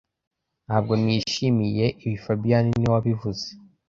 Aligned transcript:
Ntabwo 0.65 0.93
nishimiye 1.03 1.85
ibi 2.03 2.17
fabien 2.23 2.65
niwe 2.75 2.91
wabivuze 2.95 3.45